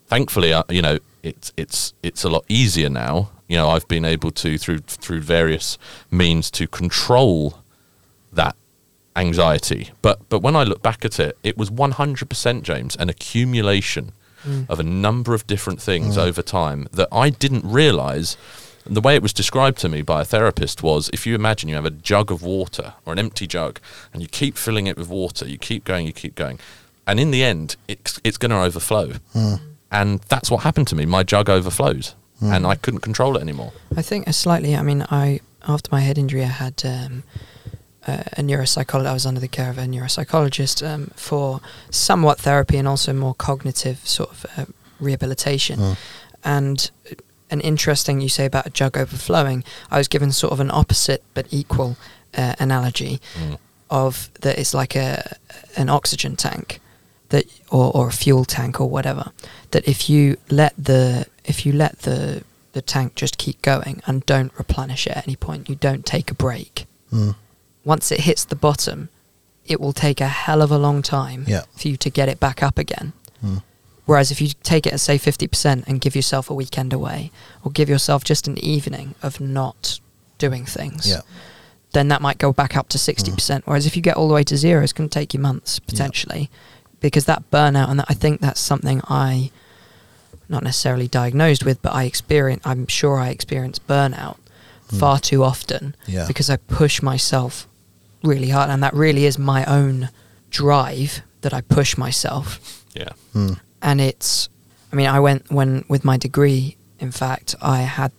[0.07, 3.29] thankfully, uh, you know, it's it's it's a lot easier now.
[3.47, 5.77] You know, I've been able to through through various
[6.09, 7.59] means to control
[8.31, 8.55] that
[9.15, 9.91] anxiety.
[10.01, 14.11] But but when I look back at it, it was 100% James an accumulation
[14.45, 14.69] Mm.
[14.69, 16.21] of a number of different things mm.
[16.21, 18.37] over time that I didn't realize.
[18.85, 21.69] And the way it was described to me by a therapist was if you imagine
[21.69, 23.79] you have a jug of water or an empty jug
[24.13, 26.59] and you keep filling it with water, you keep going, you keep going.
[27.07, 29.13] And in the end, it's, it's going to overflow.
[29.33, 29.59] Mm.
[29.91, 31.05] And that's what happened to me.
[31.05, 33.71] My jug overflowed and I couldn't control it anymore.
[33.95, 34.75] I think a slightly.
[34.75, 37.23] I mean, I after my head injury, I had um,
[38.07, 39.07] a, neuropsychologist.
[39.07, 43.33] I was under the care of a neuropsychologist um, for somewhat therapy and also more
[43.35, 44.65] cognitive sort of uh,
[44.99, 45.95] rehabilitation.
[46.43, 46.91] And
[47.51, 49.63] an interesting you say about a jug overflowing.
[49.91, 51.97] I was given sort of an opposite but equal
[52.37, 53.57] uh, analogy Mm.
[53.89, 55.37] of that it's like a
[55.77, 56.79] an oxygen tank
[57.29, 59.31] that or, or a fuel tank or whatever
[59.71, 64.25] that if you let the if you let the the tank just keep going and
[64.25, 67.35] don't replenish it at any point you don't take a break Mm.
[67.85, 69.09] Once it hits the bottom
[69.65, 71.63] it will take a hell of a long time Yeah.
[71.75, 73.61] for you to get it back up again Mm.
[74.05, 77.31] whereas if you take it at say 50% and give yourself a weekend away
[77.63, 79.99] or give yourself just an evening of not
[80.37, 81.21] doing things Yeah.
[81.93, 83.63] then that might go back up to 60%.
[83.65, 85.79] Whereas if you get all the way to zero, it's going to take you months
[85.79, 86.49] potentially
[86.99, 89.49] because that burnout, and that, I think that's something I,
[90.49, 94.37] not necessarily diagnosed with, but I experience, I'm sure I experience burnout
[94.91, 94.99] Mm.
[94.99, 96.25] far too often Yeah.
[96.27, 97.65] because I push myself
[98.25, 98.69] really hard.
[98.69, 100.09] And that really is my own
[100.49, 103.09] drive that I push myself Yeah.
[103.33, 103.59] Mm.
[103.81, 104.49] and it's
[104.91, 108.11] i mean i went when with my degree in fact i had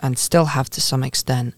[0.00, 1.54] and still have to some extent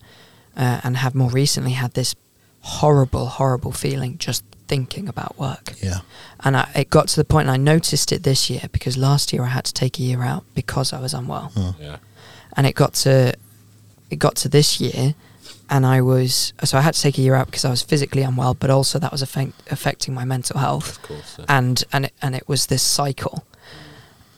[0.56, 2.14] uh, and have more recently had this
[2.60, 6.00] horrible horrible feeling just thinking about work Yeah.
[6.40, 9.32] and I, it got to the point and i noticed it this year because last
[9.32, 11.74] year i had to take a year out because i was unwell Mm.
[11.80, 11.96] Yeah.
[12.56, 13.34] and it got to
[14.10, 15.14] it got to this year
[15.74, 18.22] and I was so I had to take a year out because I was physically
[18.22, 21.30] unwell but also that was affect, affecting my mental health Of course.
[21.38, 21.44] yeah.
[21.58, 23.37] and and it, and it was this cycle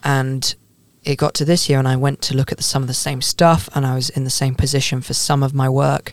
[0.03, 0.55] and
[1.05, 2.94] it got to this year and I went to look at the, some of the
[2.94, 6.12] same stuff and I was in the same position for some of my work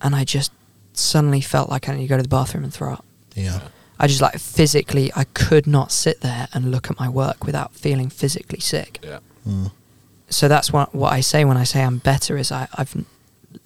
[0.00, 0.52] and I just
[0.92, 3.04] suddenly felt like I need to go to the bathroom and throw up
[3.34, 3.60] Yeah.
[3.98, 7.74] I just like physically I could not sit there and look at my work without
[7.74, 9.18] feeling physically sick yeah.
[9.46, 9.70] Mm.
[10.28, 13.06] so that's what what I say when I say I'm better is I, I've n-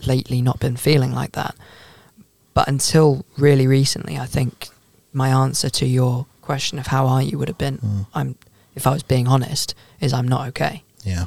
[0.06, 1.54] lately not been feeling like that.
[2.54, 4.68] But until really recently, I think
[5.12, 8.06] my answer to your question of how are you would have been Mm.
[8.14, 8.36] I'm
[8.74, 10.82] if I was being honest is I'm not okay.
[11.04, 11.24] Yeah.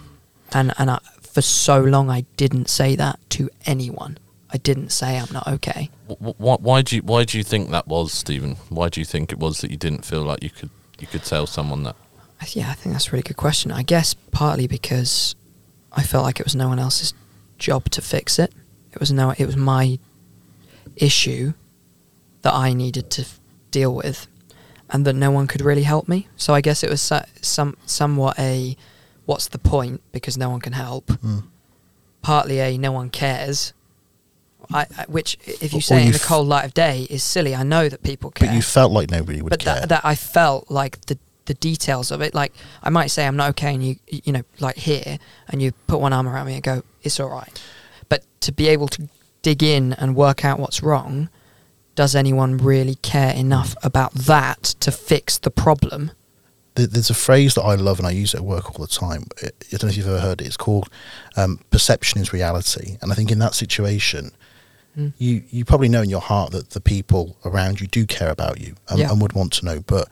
[0.53, 4.17] And and I, for so long I didn't say that to anyone.
[4.49, 5.89] I didn't say I'm not okay.
[6.09, 8.55] Wh- wh- why do you why do you think that was, Stephen?
[8.69, 11.23] Why do you think it was that you didn't feel like you could you could
[11.23, 11.95] tell someone that?
[12.49, 13.71] Yeah, I think that's a really good question.
[13.71, 15.35] I guess partly because
[15.91, 17.13] I felt like it was no one else's
[17.57, 18.53] job to fix it.
[18.93, 19.99] It was no, it was my
[20.95, 21.53] issue
[22.41, 23.39] that I needed to f-
[23.71, 24.27] deal with,
[24.89, 26.27] and that no one could really help me.
[26.37, 28.75] So I guess it was so, some somewhat a
[29.25, 31.07] what's the point because no one can help.
[31.07, 31.43] Mm.
[32.21, 33.73] Partly a no one cares.
[34.73, 37.23] I, I, which, if you Or- say it in the cold light of day, is
[37.23, 37.55] silly.
[37.55, 39.75] I know that people care But you felt like nobody would but care.
[39.81, 41.17] that, that I felt like the
[41.47, 42.33] the details of it.
[42.33, 45.17] Like I might say I'm not okay, and you you know like here,
[45.49, 47.61] and you put one arm around me and go, it's all right.
[48.09, 49.09] But to be able to
[49.41, 51.29] dig in and work out what's wrong,
[51.95, 56.11] does anyone really care enough about that to fix the problem?
[56.75, 59.23] there's a phrase that I love and I use it at work all the time.
[59.41, 60.45] I I don't know if you've ever heard it.
[60.45, 60.89] It's called
[61.35, 64.31] um, "perception is reality," and I think in that situation,
[64.97, 65.13] Mm.
[65.19, 68.59] you you probably know in your heart that the people around you do care about
[68.59, 69.11] you and, Yeah.
[69.11, 69.79] and would want to know.
[69.85, 70.07] But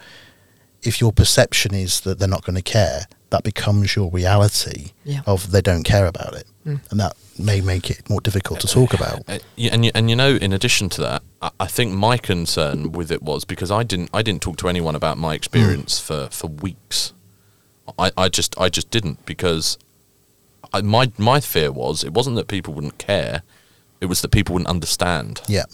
[0.86, 5.22] if your perception is that they're not going to care, that becomes your reality Yeah.
[5.26, 6.80] of they don't care about it, Mm.
[6.92, 9.20] and that may make it more difficult to talk about.
[9.28, 12.92] Uh, and you, and you know, in addition to that, I, I think my concern
[12.92, 16.30] with it was because I didn't I didn't talk to anyone about my experience for,
[16.32, 17.14] for weeks.
[18.00, 19.78] I, I just I just didn't because
[20.74, 23.42] I, my my fear was it wasn't that people wouldn't care,
[24.02, 25.42] it was that people wouldn't understand.
[25.48, 25.66] Yeah,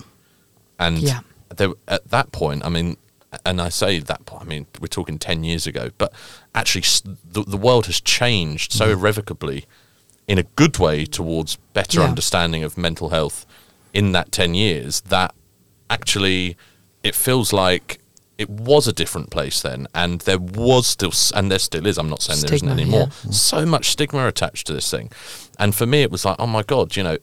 [0.80, 1.20] And Yeah.
[1.56, 2.98] there, at that point, I mean,
[3.46, 6.14] and I say that I mean, we're talking 10 years ago, but
[6.54, 6.84] actually
[7.24, 9.00] the, the world has changed so mm-hmm.
[9.00, 9.66] irrevocably
[10.28, 12.08] in a good way towards better Yeah.
[12.08, 13.46] understanding of mental health
[13.94, 15.34] in that 10 years that
[15.90, 16.56] actually
[17.04, 18.00] it feels like
[18.38, 22.10] it was a different place then and there was still and there still is i'm
[22.10, 23.30] not saying there isn't anymore yeah.
[23.30, 23.34] Mm.
[23.34, 25.12] so much stigma attached to this thing
[25.60, 27.18] and for me it was like oh my god you know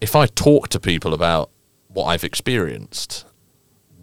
[0.00, 1.50] if i talk to people about
[1.88, 3.26] what i've experienced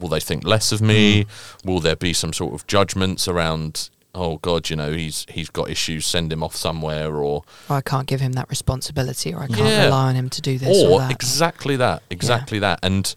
[0.02, 1.26] will they think less of me
[1.64, 5.70] will there be some sort of judgments around oh god you know he's he's got
[5.70, 9.48] issues send him off somewhere or Or I can't give him that responsibility, or I
[9.48, 9.86] can't Yeah.
[9.86, 11.12] rely on him to do this or, or that.
[11.12, 13.16] exactly that exactly that and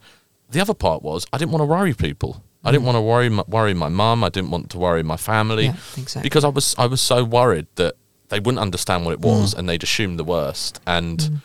[0.51, 3.29] the other part was i didn't want to worry people i didn't want to worry
[3.29, 5.75] my, worry my mum i didn't want to worry my family Mm.
[5.97, 6.23] Yeah, exactly.
[6.23, 7.94] because i was i was so worried that
[8.29, 11.42] they wouldn't understand what it was and they'd assume the worst and Mm.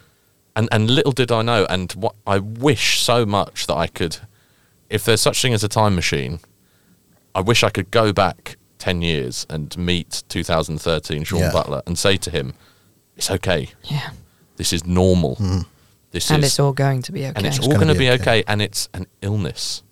[0.58, 4.18] and and little did i know and what i wish so much that i could
[4.90, 6.40] if there's such thing as a time machine
[7.36, 11.52] i wish i could go back 10 years and meet 2013 shaun Yeah.
[11.52, 12.54] butler and say to him
[13.18, 14.12] it's okay yeah,
[14.58, 15.66] this is normal Mm.
[16.12, 17.34] this and is it's all going to be okay.
[17.36, 18.22] and it's, It's all gonna be be okay.
[18.40, 18.44] okay.
[18.48, 19.84] and it's an illness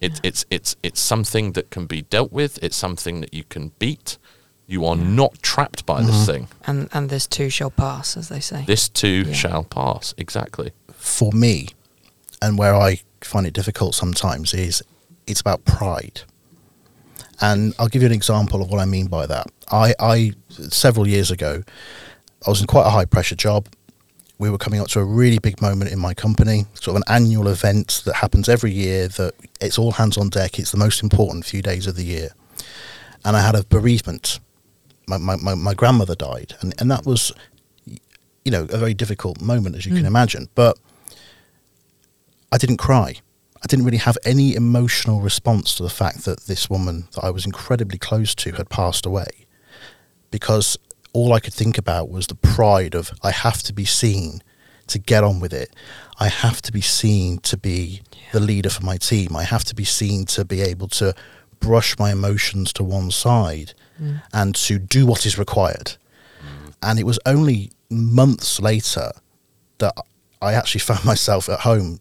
[0.00, 3.70] it, it's it's it's something that can be dealt with it's something that you can
[3.78, 4.18] beat
[4.66, 6.06] you are not trapped by Mm-hmm.
[6.08, 8.64] this thing and and this too shall pass, as they say.
[8.66, 9.32] this too Yeah.
[9.34, 11.68] shall pass exactly for me,
[12.42, 14.82] and where I find it difficult sometimes is
[15.26, 16.22] it's about pride.
[17.40, 19.46] And I'll give you an example of what I mean by that.
[19.70, 21.62] I, I several years ago,
[22.46, 23.66] I was in quite a high pressure job.
[24.38, 27.14] We were coming up to a really big moment in my company, sort of an
[27.14, 29.08] annual event that happens every year.
[29.08, 30.58] That it's all hands on deck.
[30.58, 32.30] It's the most important few days of the year,
[33.24, 34.40] and I had a bereavement.
[35.06, 37.32] My my, my, my grandmother died, and, and that was,
[37.86, 40.08] you know, a very difficult moment as you can Mm.
[40.08, 40.48] imagine.
[40.54, 40.78] But
[42.54, 43.16] I didn't cry.
[43.62, 47.30] I didn't really have any emotional response to the fact that this woman that I
[47.30, 49.46] was incredibly close to had passed away.
[50.30, 50.78] Because
[51.12, 54.40] all I could think about was the pride of I have to be seen
[54.86, 55.74] to get on with it.
[56.20, 59.34] I have to be seen to be the leader for my team.
[59.34, 61.12] I have to be seen to be able to
[61.58, 64.22] brush my emotions to one side Mm.
[64.32, 65.96] and to do what is required.
[66.82, 69.12] And it was only months later
[69.78, 69.94] that
[70.42, 72.00] I actually found myself at home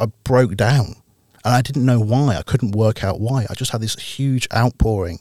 [0.00, 0.96] I broke down
[1.44, 2.36] and I didn't know why.
[2.36, 3.46] I couldn't work out why.
[3.48, 5.20] I just had this huge outpouring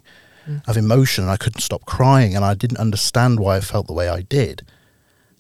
[0.68, 3.94] of emotion and I couldn't stop crying and I didn't understand why I felt the
[3.94, 4.66] way I did.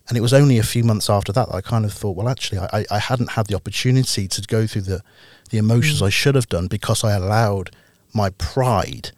[0.07, 2.29] And it was only a few months after that, that I kind of thought, well,
[2.29, 5.01] actually, I, I hadn't had the opportunity to go through the,
[5.49, 7.73] the emotions I should have done because I allowed
[8.13, 9.11] my pride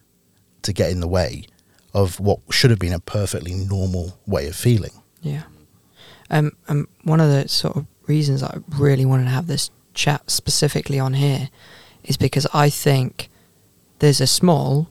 [0.61, 1.47] to get in the way
[1.93, 4.91] of what should have been a perfectly normal way of feeling.
[5.21, 5.43] Yeah.
[6.29, 10.29] Um, um, one of the sort of reasons I really wanted to have this chat
[10.29, 11.49] specifically on here
[12.03, 13.29] is because I think
[13.99, 14.87] there's a small,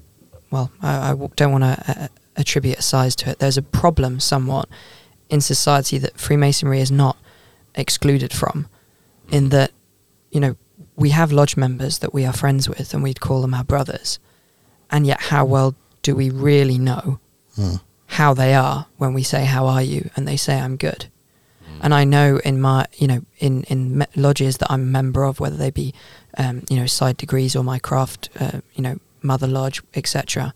[0.51, 3.38] well, I don't want to uh, attribute a size to it.
[3.38, 4.69] There's a problem somewhat
[5.31, 7.17] in society that Freemasonry is not
[7.75, 8.67] excluded from,
[9.31, 9.71] in that,
[10.31, 10.57] you know,
[10.97, 14.19] we have lodge members that we are friends with and we'd call them our brothers.
[14.90, 17.19] And yet, how well do we really know
[17.57, 17.77] Hmm.
[18.07, 21.07] how they are when we say how are you and they say i'm good
[21.82, 25.40] and i know in my you know in in lodges that i'm a member of
[25.40, 25.94] whether they be
[26.38, 30.52] um, you know side degrees or my craft uh, you know mother lodge etc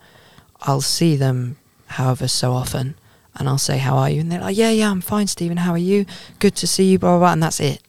[0.62, 2.94] i'll see them however so often
[3.36, 4.20] and i'll say how are you?
[4.20, 5.58] And they're like yeah yeah i'm fine stephen.
[5.58, 6.06] How are you?
[6.38, 7.80] Good to see you blah blah blah and that's it.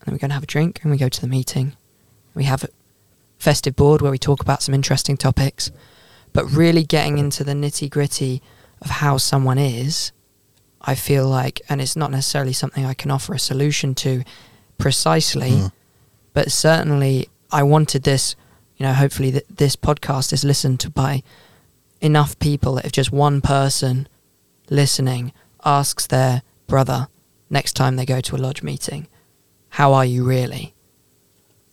[0.00, 1.76] And then we go and have a drink and we go to the meeting.
[2.34, 2.68] We have a
[3.38, 5.70] festive board where we talk about some interesting topics.
[6.32, 8.40] But really getting into the nitty gritty
[8.80, 10.12] of how someone is,
[10.80, 14.22] I feel like, and it's not necessarily something I can offer a solution to
[14.78, 15.72] precisely, Mm.
[16.32, 18.34] but certainly I wanted this,
[18.76, 21.22] you know, hopefully th- this podcast is listened to by
[22.00, 24.08] enough people that if just one person
[24.70, 25.32] listening
[25.64, 27.08] asks their brother
[27.50, 29.06] next time they go to a lodge meeting,
[29.70, 30.72] how are you really?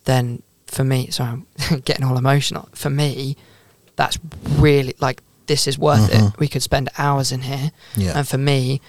[0.05, 2.67] Then for me, sorry, I'm getting all emotional.
[2.73, 3.37] For me,
[3.95, 4.17] that's
[4.57, 6.27] really like this is worth Mhm.
[6.33, 6.39] it.
[6.39, 7.71] We could spend hours in here.
[7.95, 8.17] Yeah.
[8.17, 8.81] And for me,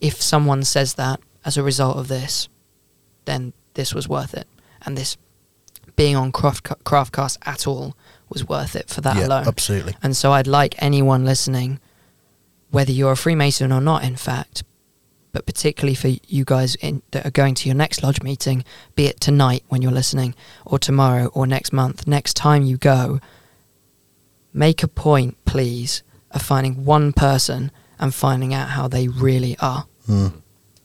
[0.00, 2.48] if someone says that as a result of this,
[3.24, 4.46] then this was worth it.
[4.82, 5.16] And this
[5.96, 7.96] being on Craft, Craftcast at all
[8.28, 9.46] was worth it for that yeah, alone.
[9.46, 9.94] absolutely.
[10.02, 11.80] And so I'd like anyone listening,
[12.70, 14.62] whether you're a Freemason or not, in fact,
[15.32, 19.06] but particularly for you guys in, that are going to your next lodge meeting, be
[19.06, 20.34] it tonight when you're listening,
[20.64, 23.20] or tomorrow, or next month, next time you go,
[24.52, 29.86] make a point, please, of finding one person and finding out how they really are.
[30.10, 30.32] Mm.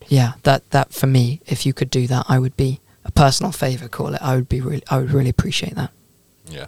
[0.08, 3.52] Yeah, that that for me, if you could do that, I would be a personal
[3.52, 3.88] favor.
[3.88, 4.22] Call it.
[4.22, 4.84] I would be really.
[4.90, 5.92] I would really appreciate that.
[6.48, 6.68] Yeah.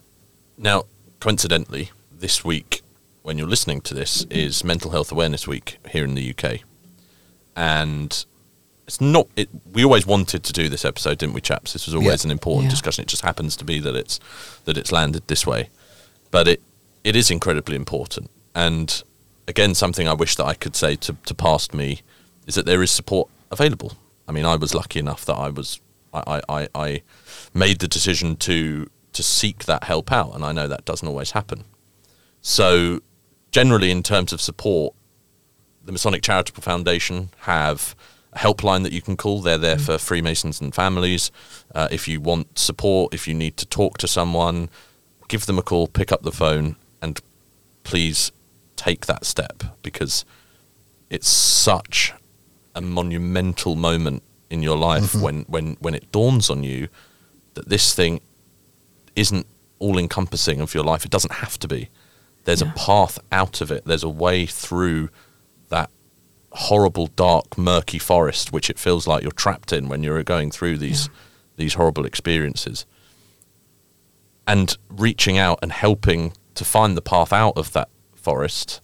[0.57, 0.85] Now,
[1.19, 2.81] coincidentally, this week,
[3.21, 6.61] when you're listening to this, is Mental Health Awareness Week here in the UK,
[7.55, 8.25] and
[8.87, 9.27] it's not.
[9.35, 11.73] It, we always wanted to do this episode, didn't we, chaps?
[11.73, 12.27] This was always Yeah.
[12.29, 12.69] an important Yeah.
[12.71, 13.03] discussion.
[13.03, 14.19] It just happens to be that it's
[14.65, 15.69] that it's landed this way,
[16.31, 16.61] but it
[17.03, 18.29] it is incredibly important.
[18.55, 19.03] And
[19.47, 22.01] again, something I wish that I could say to to past me
[22.47, 23.93] is that there is support available.
[24.27, 25.79] I mean, I was lucky enough that I was
[26.13, 27.01] I, I, I-
[27.53, 31.31] made the decision to to seek that help out, and I know that doesn't always
[31.31, 31.63] happen.
[32.41, 33.01] So,
[33.51, 34.93] generally, in terms of support,
[35.83, 37.95] the Masonic Charitable Foundation have
[38.33, 39.41] a helpline that you can call.
[39.41, 41.31] They're there for Freemasons and families.
[41.73, 44.69] Uh, if you want support, if you need to talk to someone,
[45.27, 47.19] give them a call, pick up the phone, and
[47.83, 48.31] please
[48.75, 50.25] take that step because
[51.09, 52.13] it's such
[52.77, 55.21] a monumental moment in your life mm-hmm.
[55.21, 56.87] when, when, when it dawns on you
[57.55, 58.21] that this thing
[59.15, 59.45] isn't
[59.79, 61.03] all encompassing of your life.
[61.05, 61.89] It doesn't have to be.
[62.45, 62.71] There's Yeah.
[62.71, 63.85] a path out of it.
[63.85, 65.09] There's a way through
[65.69, 65.89] that
[66.51, 70.77] horrible, dark, murky forest, which it feels like you're trapped in when you're going through
[70.77, 71.09] these
[71.57, 72.85] these horrible experiences.
[74.45, 78.79] And reaching out and helping to find the path out of that forest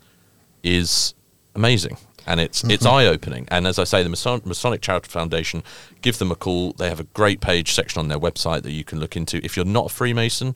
[0.63, 1.13] is
[1.56, 1.97] amazing.
[2.26, 3.48] And it's it's eye opening.
[3.50, 5.62] And as I say, the Mason- Masonic Charitable Foundation,
[6.02, 6.72] give them a call.
[6.74, 9.44] They have a great page section on their website that you can look into.
[9.44, 10.56] If you're not a Freemason,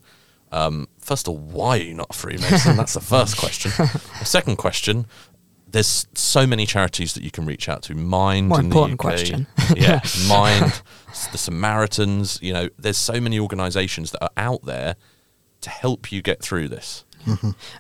[0.52, 2.78] um, first of all, why are you not a Freemason?
[2.78, 3.72] That's the first question.
[4.20, 5.06] The second question,
[5.70, 7.96] there's so many charities that you can reach out to.
[7.96, 9.14] Mind More in important the UK.
[9.14, 9.48] question.
[9.76, 10.00] yeah,
[10.30, 10.82] Mind,
[11.34, 12.40] the Samaritans.
[12.42, 14.96] You know, there's so many organisations that are out there
[15.62, 17.04] to help you get through this.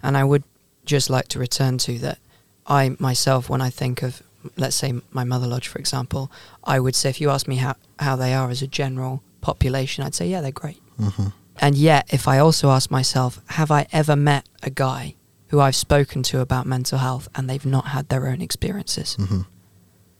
[0.04, 0.44] And I would
[0.84, 2.20] just like to return to that.
[2.68, 4.22] I myself, when I think of,
[4.58, 6.32] let's say, my mother lodge, for example,
[6.64, 10.04] I would say, if you ask me how, how they are as a general population,
[10.04, 10.82] I'd say, yeah, they're great.
[11.00, 11.28] hmm
[11.60, 15.16] And yet, if I also ask myself, have I ever met a guy
[15.50, 19.16] who I've spoken to about mental health and they've not had their own experiences?
[19.16, 19.42] hmm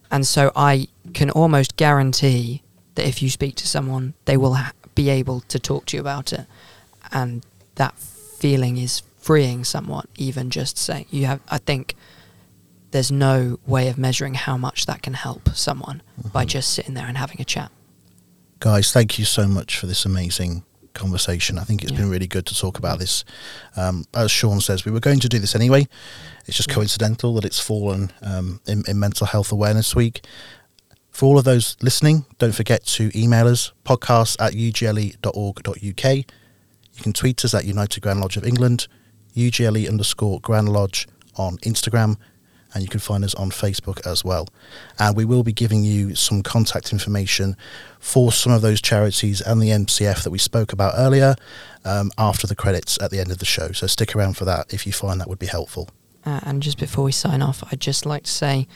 [0.10, 2.62] And so I can almost guarantee
[2.96, 6.02] that if you speak to someone, they will ha- be able to talk to you
[6.02, 6.46] about it.
[7.12, 11.96] And that feeling is freeing somewhat, even just saying, you have, I think
[12.92, 16.50] there's no way of measuring how much that can help someone by Mhm.
[16.50, 17.72] just sitting there and having a chat.
[18.60, 21.60] Guys, thank you so much for this amazing conversation.
[21.60, 22.00] I think it's Yeah.
[22.00, 23.24] been really good to talk about this.
[23.76, 25.88] Um, as Shaun says, we were going to do this anyway.
[26.48, 26.76] It's just Yeah.
[26.76, 30.26] coincidental that it's fallen um, in, in Mental Health Awareness Week.
[31.12, 36.16] For all of those listening, don't forget to email us podcasts at ugle.org.uk.
[36.16, 38.88] You can tweet us at United Grand Lodge of England,
[39.36, 42.16] UGLE underscore Grand Lodge on Instagram,
[42.78, 44.48] and you can find us on Facebook as well.
[45.00, 47.58] And we will be giving you some contact information
[48.00, 51.36] for some of those charities and the MCF that we spoke about earlier
[51.84, 53.72] um, after the credits at the end of the show.
[53.72, 55.90] So stick around for that if you find that would be helpful.
[56.24, 58.68] Uh, and just before we sign off, I'd just like to say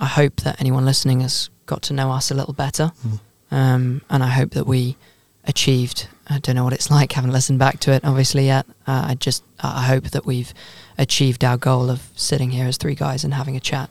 [0.00, 2.92] I hope that anyone listening has got to know us a little better.
[3.06, 3.20] Mm.
[3.50, 4.96] Um, and I hope that we
[5.44, 8.64] achieved, I don't know what it's like, haven't listened back to it obviously yet.
[8.86, 10.54] Uh, I just, I hope that we've
[10.98, 13.90] achieved our goal of sitting here as three guys and having a chat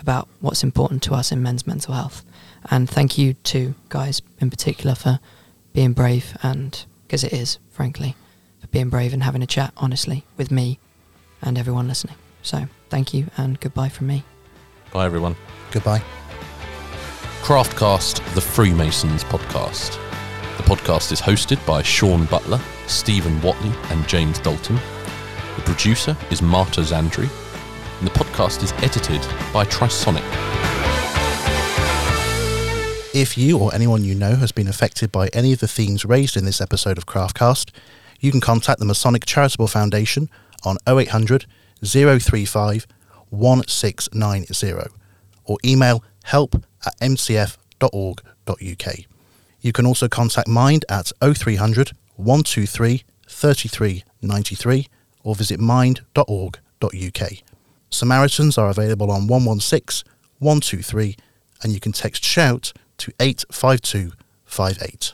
[0.00, 2.24] about what's important to us in men's mental health.
[2.70, 5.20] And thank you to guys in particular for
[5.72, 8.16] being brave and, because it is, frankly,
[8.60, 10.78] for being brave and having a chat honestly with me
[11.42, 12.16] and everyone listening.
[12.42, 14.24] So thank you and goodbye from me.
[14.92, 15.36] Bye, everyone.
[15.70, 16.02] Goodbye.
[17.42, 19.98] Craftcast, the Freemasons podcast.
[20.56, 24.78] The podcast is hosted by Shaun Butler, Stephen Watley, and James Dalton.
[25.56, 27.28] The producer is Marta Zandri,
[27.98, 29.20] and the podcast is edited
[29.52, 30.22] by Trisonic.
[33.12, 36.36] If you or anyone you know has been affected by any of the themes raised
[36.36, 37.70] in this episode of Craftcast,
[38.20, 40.30] you can contact the Masonic Charitable Foundation
[40.62, 41.46] on 0800
[41.82, 42.86] 035
[43.30, 44.90] 1690
[45.44, 48.94] or email help at mcf.org.uk.
[49.60, 54.86] You can also contact Mind at 0300 123 3393
[55.22, 57.32] or visit mind.org.uk.
[57.90, 61.16] Samaritans are available on 116 123
[61.62, 65.12] and you can text shout to 85258.